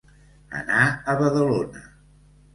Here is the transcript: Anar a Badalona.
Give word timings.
Anar 0.59 0.87
a 1.13 1.15
Badalona. 1.21 1.87